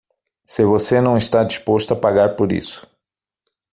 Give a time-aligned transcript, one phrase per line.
[0.45, 2.89] Se você não está disposto a pagar por isso